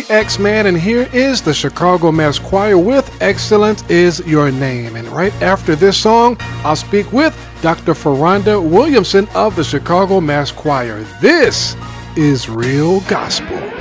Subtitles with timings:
[0.00, 4.96] X Man, and here is the Chicago Mass Choir with Excellent is Your Name.
[4.96, 7.92] And right after this song, I'll speak with Dr.
[7.92, 11.04] Foranda Williamson of the Chicago Mass Choir.
[11.20, 11.76] This
[12.16, 13.71] is Real Gospel.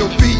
[0.00, 0.39] Your feet.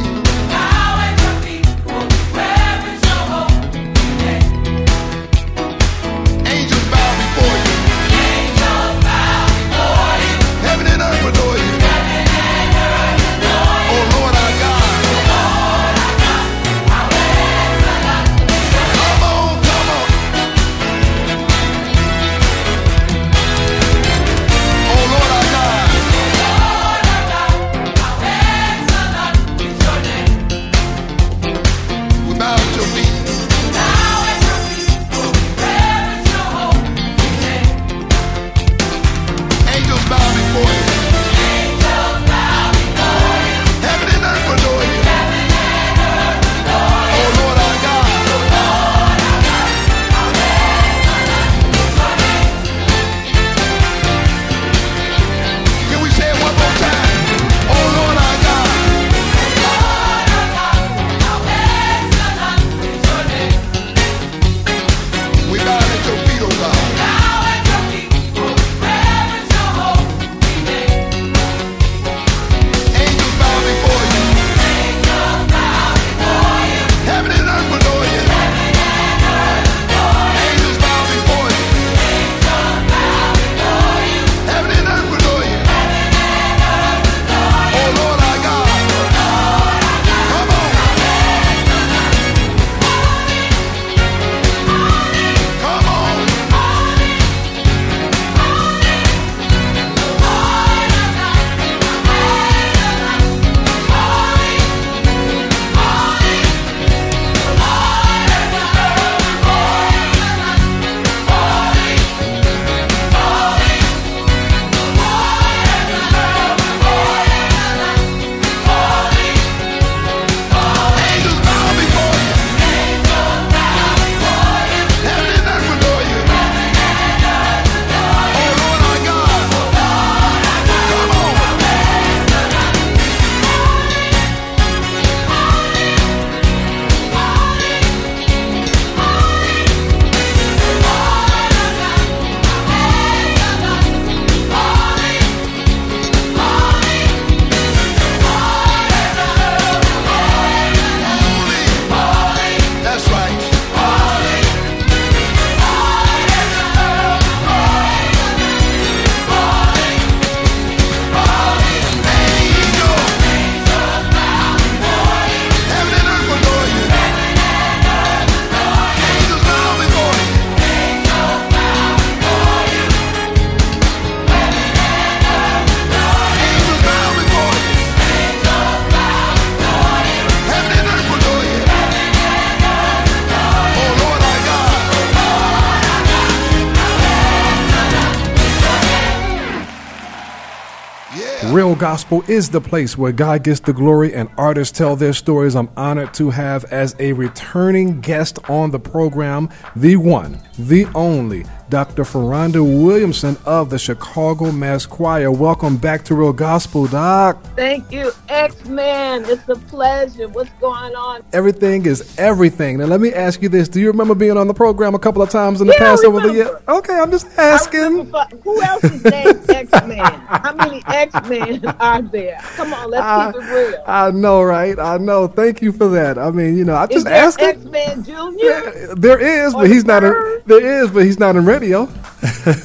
[191.52, 195.56] Real Gospel is the place where God gets the glory and artists tell their stories.
[195.56, 201.44] I'm honored to have as a returning guest on the program the one, the only,
[201.68, 202.02] Dr.
[202.02, 205.30] Foranda Williamson of the Chicago Mass Choir.
[205.30, 207.40] Welcome back to Real Gospel, Doc.
[207.54, 209.24] Thank you, X Man.
[209.26, 210.26] It's a pleasure.
[210.28, 211.22] What's going on?
[211.32, 212.78] Everything is everything.
[212.78, 215.22] Now, let me ask you this: Do you remember being on the program a couple
[215.22, 216.60] of times in the Yeah, past over the year?
[216.68, 218.12] Okay, I'm just asking.
[218.42, 219.98] Who else is named X Man?
[220.26, 222.38] How many X Men are there?
[222.56, 223.84] Come on, let's I, keep it real.
[223.86, 224.76] I know, right?
[224.78, 225.28] I know.
[225.28, 226.18] Thank you for that.
[226.18, 227.48] I mean, you know, I Is just there asking.
[227.48, 228.94] X Man Junior?
[228.96, 230.42] There is, Or but he's not in.
[230.50, 231.88] There is, but he's not in radio.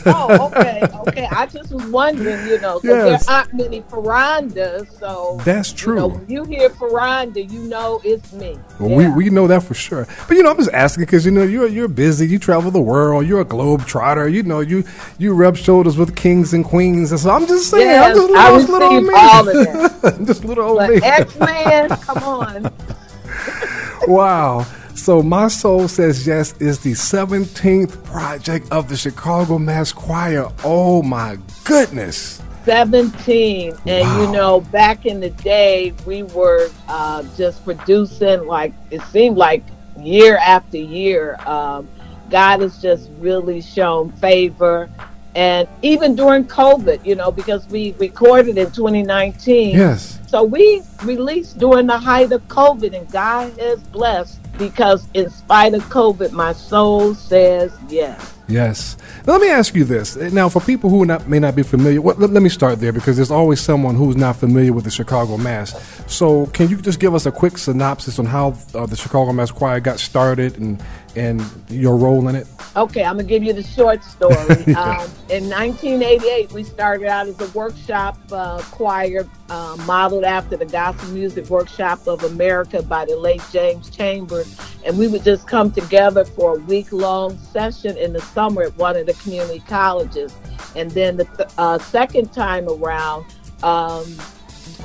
[0.07, 1.27] Oh, okay, okay.
[1.31, 3.25] I just was wondering, you know, Yes.
[3.25, 5.95] there aren't many Forandas, so That's You true.
[5.95, 8.57] know, when you hear Foranda, you know it's me.
[8.79, 8.97] Well, Yeah.
[9.15, 10.07] we, we know that for sure.
[10.27, 12.27] But you know, I'm just asking because you know you're you're busy.
[12.27, 13.25] You travel the world.
[13.27, 14.27] You're a globe trotter.
[14.27, 14.83] You know you
[15.17, 17.11] you rub shoulders with kings and queens.
[17.11, 19.13] And so I'm just saying, I'm Yes, just I little, little old me.
[19.15, 20.23] all of that.
[20.25, 20.99] just little old me.
[20.99, 22.73] But X Man, come on.
[24.07, 24.65] Wow.
[24.95, 30.47] So My Soul Says Yes is the 17th project of the Chicago Mass Choir.
[30.63, 32.42] Oh my goodness.
[32.63, 34.21] 17 and Wow.
[34.25, 39.63] you know back in the day we were uh, just producing like it seemed like
[40.00, 41.88] year after year um,
[42.31, 44.89] god has just really shown favor
[45.35, 50.19] and even during covid you know because we recorded in 2019 Yes.
[50.27, 55.73] so we released during the height of covid and god has blessed because in spite
[55.73, 58.97] of covid my soul says yes Yes.
[59.25, 60.15] Now, let me ask you this.
[60.15, 62.91] Now, for people who not, may not be familiar, what, let, let me start there
[62.91, 65.73] because there's always someone who's not familiar with the Chicago Mass.
[66.07, 69.51] So, can you just give us a quick synopsis on how uh, the Chicago Mass
[69.51, 70.81] Choir got started and
[71.15, 72.47] and your role in it?
[72.75, 74.36] Okay, I'm gonna give you the short story.
[74.75, 80.66] um, in 1988, we started out as a workshop uh, choir uh, modeled after the
[80.66, 85.72] Gospel Music Workshop of America by the late James Chambers, and we would just come
[85.72, 90.36] together for a week-long session in the summer at one of the community colleges.
[90.75, 93.25] And then the th- uh, second time around,
[93.63, 94.06] um,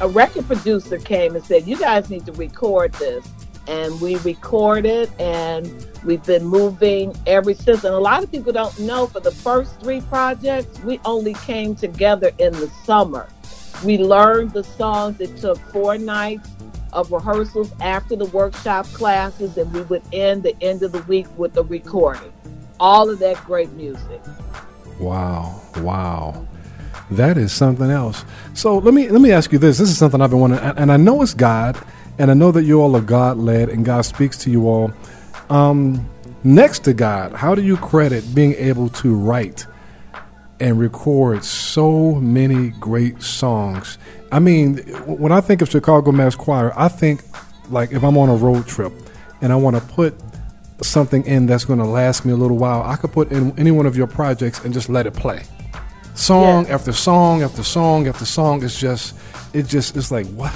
[0.00, 3.26] a record producer came and said, "You guys need to record this."
[3.70, 7.84] And we recorded, and we've been moving ever since.
[7.84, 11.76] And a lot of people don't know for the first three projects, we only came
[11.76, 13.28] together in the summer.
[13.84, 15.20] We learned the songs.
[15.20, 16.50] It took four nights
[16.92, 21.26] of rehearsals after the workshop classes, and we would end the end of the week
[21.38, 22.32] with a recording.
[22.80, 24.20] All of that great music.
[24.98, 26.46] Wow, wow,
[27.12, 28.24] that is something else.
[28.54, 29.78] So let me let me ask you this.
[29.78, 31.78] This is something I've been wanting, and I know it's God,
[32.20, 34.92] and I know that you all are God led, and God speaks to you all.
[35.48, 36.06] Um,
[36.44, 39.66] next to God, how do you credit being able to write
[40.60, 43.96] and record so many great songs?
[44.30, 44.76] I mean,
[45.06, 47.22] when I think of Chicago Mass Choir, I think
[47.70, 48.92] like if I'm on a road trip
[49.40, 50.14] and I want to put
[50.82, 53.70] something in that's going to last me a little while, I could put in any
[53.70, 55.44] one of your projects and just let it play.
[56.14, 56.72] Song Yes.
[56.72, 58.62] after song after song after song.
[58.62, 59.14] It's just,
[59.54, 60.52] it just, it's like what?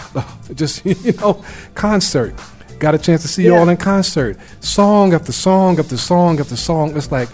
[0.51, 1.43] It just you know,
[1.75, 2.35] concert.
[2.79, 4.37] Got a chance to see y'all in concert.
[4.61, 6.97] Song after song after song after song.
[6.97, 7.29] It's like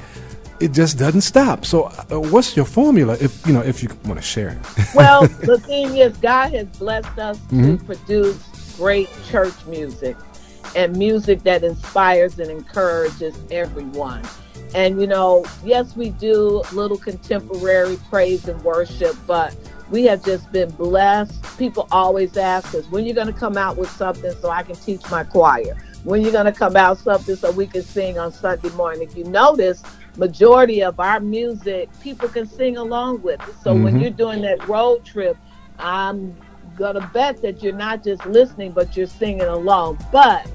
[0.60, 1.64] it just doesn't stop.
[1.64, 3.16] So, uh, what's your formula?
[3.20, 4.86] If you know, if you want to share it.
[4.94, 8.36] well, the thing is, God has blessed us to produce
[8.76, 10.16] great church music
[10.76, 14.22] and music that inspires and encourages everyone.
[14.74, 19.54] And, you know, yes, we do little contemporary praise and worship, but
[19.90, 21.42] we have just been blessed.
[21.58, 24.76] People always ask us, when you're going to come out with something so I can
[24.76, 25.76] teach my choir?
[26.04, 29.02] When you're going to come out something so we can sing on Sunday morning?
[29.02, 29.82] If you notice,
[30.16, 33.54] majority of our music people can sing along with it.
[33.62, 34.00] So when Mhm.
[34.00, 35.36] you're doing that road trip,
[35.78, 36.36] I'm
[36.76, 39.98] gonna bet that you're not just listening, but you're singing along.
[40.12, 40.46] But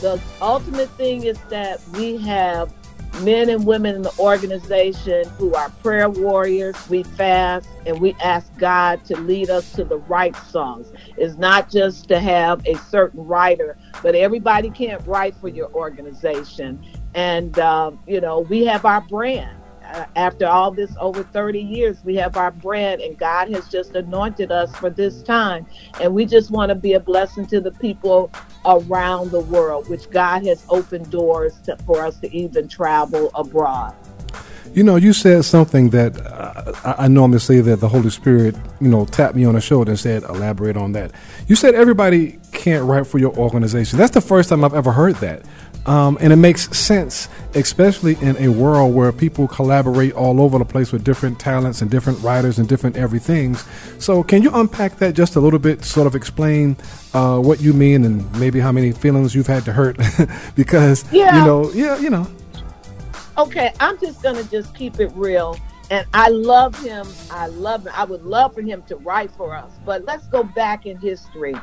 [0.00, 2.70] the ultimate thing is that we have
[3.22, 6.76] men and women in the organization who are prayer warriors.
[6.88, 10.92] We fast and we ask God to lead us to the right songs.
[11.16, 16.84] It's not just to have a certain writer, but everybody can't write for your organization.
[17.14, 19.56] And, um, you know, we have our brand.
[19.92, 23.94] Uh, after all this over 30 years, we have our bread and God has just
[23.94, 25.66] anointed us for this time.
[26.00, 28.30] And we just want to be a blessing to the people
[28.64, 33.94] around the world, which God has opened doors to, for us to even travel abroad.
[34.72, 38.56] You know, you said something that uh, I I normally say that the Holy Spirit,
[38.80, 41.12] you know, tapped me on the shoulder and said, elaborate on that.
[41.46, 43.98] You said everybody can't write for your organization.
[43.98, 45.42] That's the first time I've ever heard that.
[45.86, 50.64] Um, and it makes sense, especially in a world where people collaborate all over the
[50.64, 53.64] place with different talents and different writers and different everythings.
[53.98, 56.76] So, can you unpack that just a little bit, sort of explain
[57.12, 59.98] uh, what you mean and maybe how many feelings you've had to hurt?
[60.56, 61.38] because, Yeah.
[61.38, 62.26] you know, yeah, you know,
[63.36, 65.56] Okay, I'm just gonna just keep it real.
[65.90, 67.06] And I love him.
[67.30, 67.92] I love him.
[67.94, 69.70] I would love for him to write for us.
[69.84, 71.54] But let's go back in history.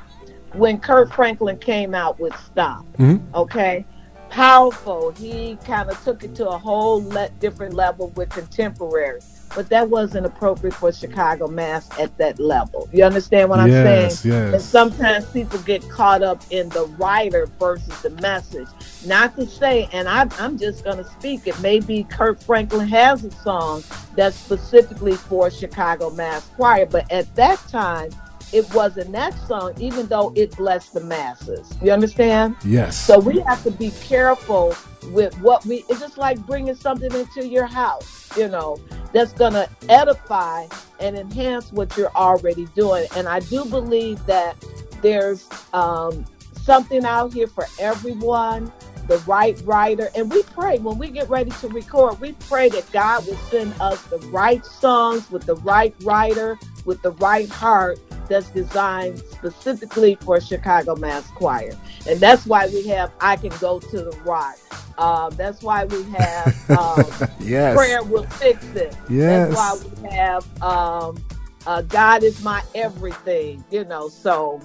[0.54, 3.22] When Kirk Franklin came out with Stomp, Mhm.
[3.34, 3.86] okay?
[4.32, 5.12] Powerful.
[5.12, 9.20] He kind of took it to a whole le- different level with contemporary.
[9.54, 12.88] But that wasn't appropriate for Chicago Mass at that level.
[12.94, 14.34] You understand what I'm Yes, saying?
[14.34, 14.54] yes.
[14.54, 18.70] And sometimes people get caught up in the writer versus the message.
[19.06, 23.26] Not to say, and I, I'm just going to speak it, maybe Kirk Franklin has
[23.26, 23.84] a song
[24.16, 28.12] that's specifically for Chicago Mass Choir, but at that time,
[28.54, 31.72] it wasn't that song, even though it blessed the masses.
[31.82, 32.56] You understand?
[32.64, 33.00] yes.
[33.00, 34.76] So we have to be careful
[35.12, 35.86] with what we.
[35.90, 38.78] It's just like bringing something into your house, you know,
[39.14, 40.68] that's going to edify
[41.00, 43.08] and enhance what you're already doing.
[43.16, 44.56] And I do believe that
[45.02, 46.26] there's um,
[46.62, 48.72] something out here for everyone.
[49.08, 52.22] The right writer, and we pray when we get ready to record.
[52.22, 57.02] We pray that God will send us the right songs with the right writer, with
[57.02, 61.76] the right heart that's designed specifically for Chicago Mass Choir.
[62.08, 64.58] And that's why we have I Can Go to the Rock.
[64.98, 67.06] Um, that's why we have um,
[67.40, 67.76] yes.
[67.76, 68.96] Prayer Will Fix It.
[69.10, 69.54] Yes.
[69.54, 71.24] That's why we have um,
[71.66, 74.62] uh, God is My Everything, you know, so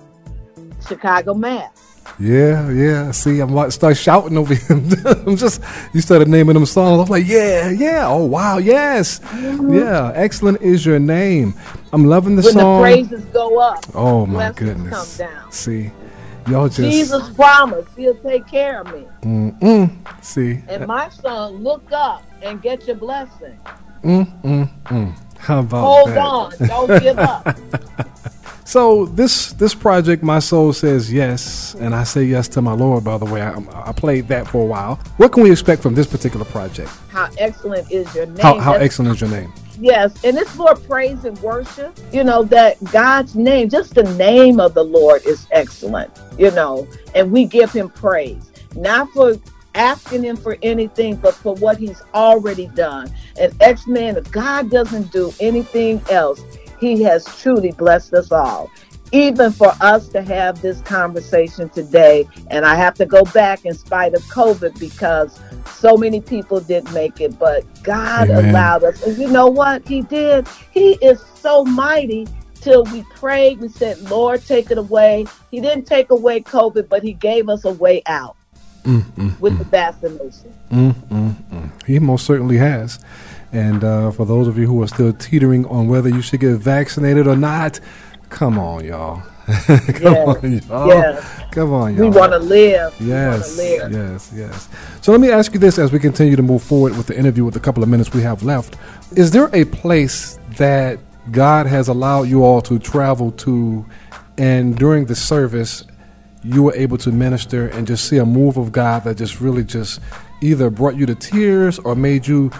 [0.86, 1.95] Chicago Mass.
[2.18, 3.10] Yeah, yeah.
[3.10, 4.88] See, I'm about to start shouting over him.
[5.26, 5.60] I'm just,
[5.92, 7.02] you started naming them songs.
[7.02, 8.06] I'm like, yeah, yeah.
[8.06, 9.20] Oh, wow, yes.
[9.34, 11.54] Yeah, excellent is your name.
[11.92, 12.80] I'm loving the when song.
[12.80, 15.18] When the praises go up, oh, my goodness.
[15.18, 15.52] come down.
[15.52, 15.90] See,
[16.48, 16.80] y'all just.
[16.80, 19.06] Jesus promised He'll take care of me.
[19.22, 20.24] Mm-mm.
[20.24, 23.58] See, And my son, look up and get your blessing.
[24.02, 25.14] mm-mm-mm.
[25.38, 26.18] How about Hold that?
[26.18, 26.52] on,
[26.88, 27.58] don't give up.
[28.66, 33.04] So this this project, my soul says yes, and I say yes to my Lord.
[33.04, 34.96] By the way, I, I played that for a while.
[35.18, 36.90] What can we expect from this particular project?
[37.08, 38.38] How excellent is your name?
[38.38, 39.52] How, how excellent is your name?
[39.78, 41.96] Yes, and it's more praise and worship.
[42.12, 46.10] You know that God's name, just the name of the Lord is excellent.
[46.36, 49.36] You know, and we give Him praise, not for
[49.76, 53.14] asking Him for anything, but for what He's already done.
[53.38, 56.42] And X Man, if God doesn't do anything else,
[56.78, 58.70] He has truly blessed us all.
[59.12, 63.72] Even for us to have this conversation today, and I have to go back in
[63.72, 65.40] spite of COVID because
[65.70, 68.50] so many people didn't make it, but God Amen.
[68.50, 69.06] allowed us.
[69.06, 70.48] And you know what He did?
[70.72, 72.26] He is so mighty.
[72.56, 75.26] Till we prayed, we said, Lord, take it away.
[75.52, 78.36] He didn't take away COVID, but He gave us a way out
[79.40, 80.52] with the vaccination.
[80.70, 81.86] Mm, mm, mm.
[81.86, 82.98] He most certainly has.
[83.52, 86.56] And uh, for those of you who are still teetering on whether you should get
[86.58, 87.80] vaccinated or not,
[88.28, 89.22] come on, y'all.
[89.46, 90.88] come Yes, on, y'all.
[90.88, 91.40] yes.
[91.52, 92.10] Come on, y'all.
[92.10, 92.94] We want to live.
[93.00, 93.92] Yes, live.
[93.92, 94.68] yes, yes.
[95.00, 97.44] So let me ask you this as we continue to move forward with the interview
[97.44, 98.76] with the couple of minutes we have left.
[99.12, 100.98] Is there a place that
[101.30, 103.86] God has allowed you all to travel to
[104.38, 105.84] and during the service
[106.42, 109.64] you were able to minister and just see a move of God that just really
[109.64, 110.00] just
[110.40, 112.50] either brought you to tears or made you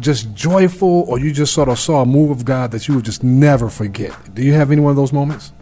[0.00, 3.04] just joyful or you just sort of saw a move of God that you would
[3.04, 4.34] just never forget?
[4.34, 5.52] Do you have any one of those moments?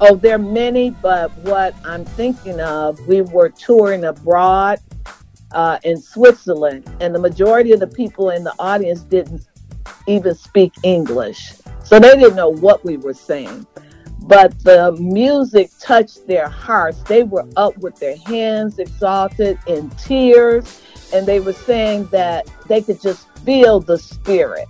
[0.00, 4.78] Oh, there are many, but what I'm thinking of, we were touring abroad
[5.52, 9.46] uh, in Switzerland, and the majority of the people in the audience didn't
[10.06, 11.52] even speak English.
[11.84, 13.66] So they didn't know what we were saying.
[14.22, 17.02] But the music touched their hearts.
[17.02, 22.82] They were up with their hands exalted in tears, and they were saying that they
[22.82, 24.68] could just feel the Spirit.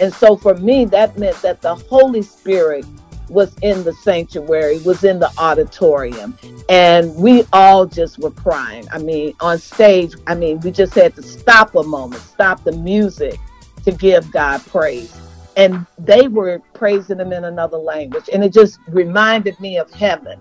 [0.00, 2.84] And so for me, that meant that the Holy Spirit
[3.28, 6.36] was in the sanctuary, was in the auditorium,
[6.68, 8.86] and we all just were crying.
[8.92, 12.72] I mean, on stage, I mean, we just had to stop a moment, stop the
[12.72, 13.38] music
[13.84, 15.12] to give God praise.
[15.56, 18.28] And they were praising Him in another language.
[18.32, 20.38] And it just reminded me of heaven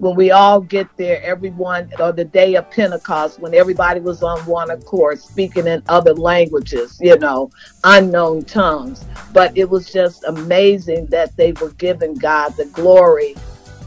[0.00, 4.38] when we all get there, everyone, or the day of Pentecost, when everybody was on
[4.46, 7.50] one accord, speaking in other languages, you know,
[7.84, 9.04] unknown tongues.
[9.34, 13.36] But it was just amazing that they were giving God the glory.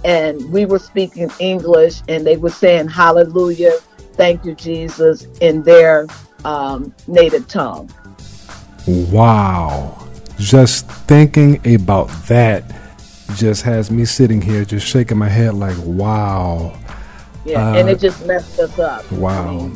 [0.06, 3.74] And we were speaking English, and they were saying, Hallelujah,
[4.14, 6.08] thank you, Jesus, in their
[6.46, 7.90] um, native tongue.
[8.86, 9.98] Wow.
[10.38, 12.83] Just thinking about that
[13.36, 16.77] just has me sitting here just shaking my head like, wow.
[17.46, 19.10] Yeah, uh, and it just messed us up.
[19.12, 19.72] Wow.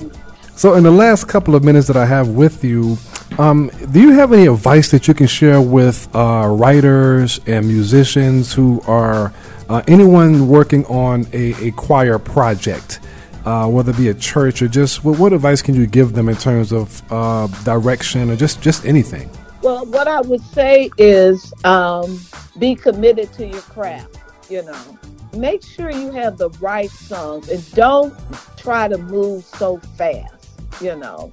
[0.56, 2.98] So, in the last couple of minutes that I have with you,
[3.38, 8.54] um, do you have any advice that you can share with uh, writers and musicians
[8.54, 9.34] who are
[9.70, 13.00] uh, anyone working on a, a choir project,
[13.46, 16.30] uh, whether it be a church or just what, what, advice can you give them
[16.30, 19.30] in terms of uh, direction or just just anything?
[19.68, 22.22] Well, what I would say is um,
[22.58, 24.18] be committed to your craft.
[24.50, 24.98] You know,
[25.34, 28.18] make sure you have the right songs and don't
[28.56, 30.38] try to move so fast
[30.82, 31.32] you know.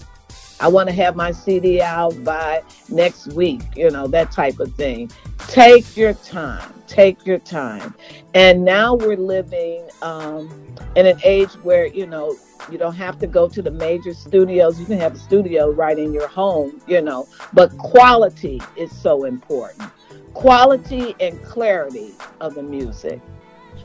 [0.61, 4.73] I want to have my CD out by next week, you know, that type of
[4.75, 5.11] thing.
[5.49, 6.73] Take your time.
[6.87, 7.95] Take your time.
[8.35, 10.49] And now we're living um,
[10.95, 12.37] in an age where, you know,
[12.71, 14.81] you don't have to go to the major studios.
[14.81, 19.25] You can have a studio right in your home, you know, but quality is so
[19.25, 19.91] important.
[20.33, 23.21] Quality and clarity of the music.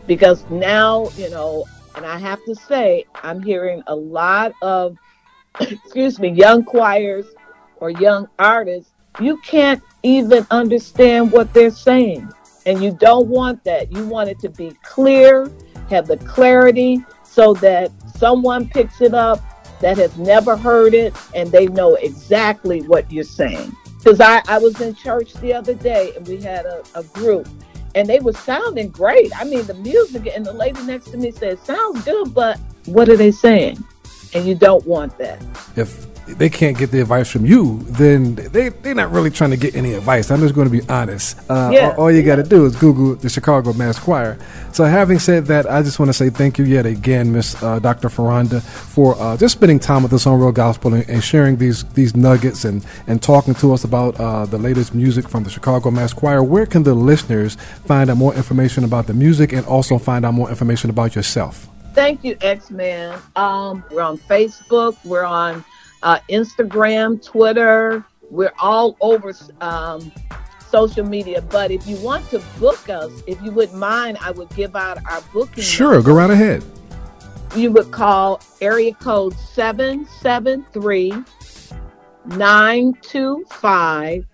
[0.07, 4.97] Because now, you know, and I have to say, I'm hearing a lot of
[5.59, 7.25] excuse me, young choirs
[7.77, 12.29] or young artists, you can't even understand what they're saying.
[12.65, 13.91] And you don't want that.
[13.91, 15.51] You want it to be clear,
[15.89, 19.39] have the clarity so that someone picks it up
[19.79, 23.75] that has never heard it and they know exactly what you're saying.
[23.97, 27.47] Because I, I was in church the other day and we had a, a group
[27.95, 29.31] and they were sounding great.
[29.35, 33.09] I mean, the music and the lady next to me said, sounds good, but what
[33.09, 33.83] are they saying?
[34.33, 35.41] and you don't want that.
[35.75, 39.57] If they can't get the advice from you, then they, they're not really trying to
[39.57, 40.31] get any advice.
[40.31, 41.39] I'm just going to be honest.
[41.49, 41.89] Uh, yeah.
[41.89, 44.37] all, all, you got to do is Google the Chicago Mass Choir.
[44.71, 47.79] So, having said that, I just want to say thank you yet again, Miss uh,
[47.79, 48.09] Dr.
[48.09, 51.83] Foranda, for uh, just spending time with us on Real Gospel and, and, sharing these
[51.93, 55.91] these nuggets and, and talking to us about uh, the latest music from the Chicago
[55.91, 56.43] Mass Choir.
[56.43, 57.55] Where can the listeners
[57.85, 61.67] find out more information about the music and also find out more information about yourself?
[61.93, 63.19] Thank you, X Man.
[63.35, 64.95] Um, we're on Facebook.
[65.03, 65.65] We're on
[66.03, 68.03] uh, Instagram, Twitter.
[68.29, 70.11] We're all over um,
[70.69, 71.41] social media.
[71.41, 75.03] But if you want to book us, if you wouldn't mind, I would give out
[75.05, 75.63] our booking.
[75.63, 76.11] Sure, number.
[76.11, 76.63] go right ahead.
[77.55, 81.11] You would call area code 773
[82.25, 84.25] 925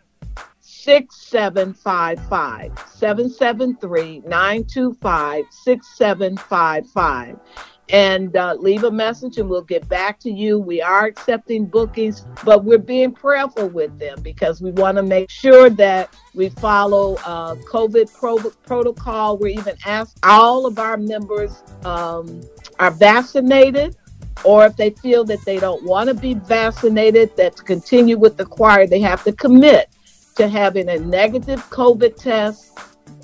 [0.60, 7.39] 6755 773 925 6755
[7.89, 10.60] and uh, leave a message and we'll get back to you.
[10.60, 15.30] We are accepting bookings, but we're being prayerful with them because we want to make
[15.30, 19.38] sure that we follow uh, COVID pro- protocol.
[19.38, 22.41] We're even asked all of our members um,
[22.80, 23.95] are vaccinated.
[24.43, 28.36] Or if they feel that they don't want to be vaccinated, that to continue with
[28.36, 29.89] the choir, they have to commit
[30.36, 32.78] to having a negative COVID test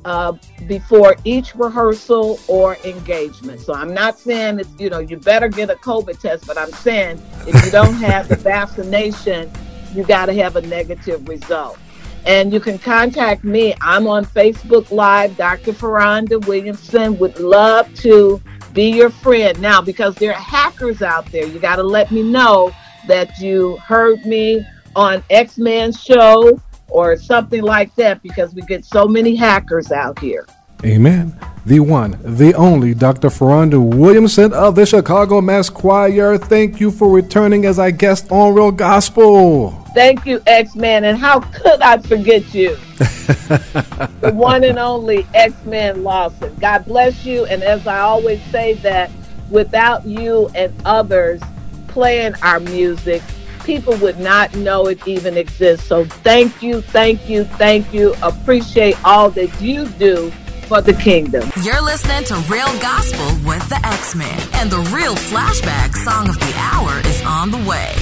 [0.05, 0.33] uh,
[0.67, 3.59] before each rehearsal or engagement.
[3.59, 6.71] So I'm not saying it's, you know you better get a COVID test, but I'm
[6.71, 9.51] saying if you don't have the vaccination,
[9.93, 11.77] you got to have a negative result.
[12.25, 13.73] And you can contact me.
[13.81, 15.35] I'm on Facebook Live.
[15.37, 15.73] Dr.
[15.73, 18.39] Foranda Williamson would love to
[18.73, 19.59] be your friend.
[19.59, 22.71] Now, because there are hackers out there, you got to let me know
[23.07, 24.63] that you heard me
[24.95, 26.59] on X Man Show
[26.91, 30.45] or something like that because we get so many hackers out here.
[30.83, 31.37] Amen.
[31.65, 33.29] The one, the only Dr.
[33.29, 36.37] Foranda Williamson of the Chicago Mass Choir.
[36.37, 39.71] Thank you for returning as our guest on Real Gospel.
[39.93, 41.03] Thank you, X Man.
[41.03, 42.75] And how could I forget you?
[42.97, 46.55] the one and only X Man Lawson.
[46.55, 47.45] God bless you.
[47.45, 49.11] And as I always say, that
[49.51, 51.41] without you and others
[51.87, 53.21] playing our music,
[53.63, 55.87] people would not know it even exists.
[55.87, 58.13] So thank you, thank you, thank you.
[58.21, 60.31] Appreciate all that you do
[60.67, 61.49] for the kingdom.
[61.63, 66.39] You're listening to Real Gospel with the X Man, and the real flashback song of
[66.39, 67.93] the hour is on the way.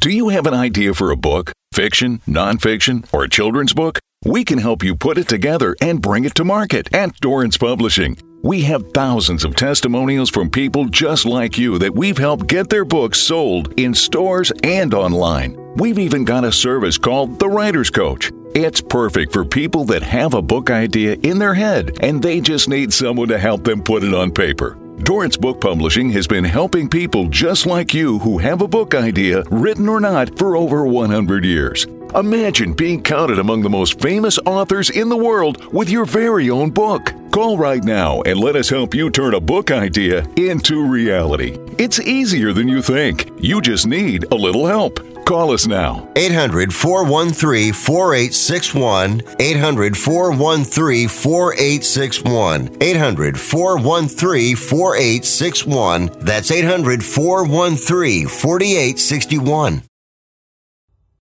[0.00, 4.00] Do you have an idea for a book, fiction, nonfiction, or a children's book?
[4.24, 8.16] We can help you put it together and bring it to market at Dorrance Publishing.
[8.44, 12.84] We have thousands of testimonials from people just like you that we've helped get their
[12.84, 15.56] books sold in stores and online.
[15.76, 18.32] We've even got a service called The Writer's Coach.
[18.56, 22.68] It's perfect for people that have a book idea in their head and they just
[22.68, 24.76] need someone to help them put it on paper.
[25.04, 29.44] Dorrance Book Publishing has been helping people just like you who have a book idea,
[29.52, 31.86] written or not, for over 100 years.
[32.14, 36.68] Imagine being counted among the most famous authors in the world with your very own
[36.68, 37.14] book.
[37.32, 41.56] Call right now and let us help you turn a book idea into reality.
[41.78, 43.30] It's easier than you think.
[43.40, 45.00] You just need a little help.
[45.24, 46.06] Call us now.
[46.16, 49.22] 800 413 4861.
[49.40, 52.76] 800 413 4861.
[52.82, 56.10] 800 413 4861.
[56.20, 59.82] That's 800 413 4861.